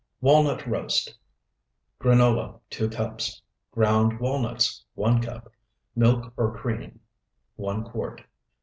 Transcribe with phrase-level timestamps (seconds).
[0.19, 1.15] WALNUT ROAST
[1.99, 3.43] Granola, 2 cups.
[3.71, 5.51] Ground walnuts, 1 cup.
[5.95, 7.01] Milk or cream,
[7.57, 8.21] 1 quart.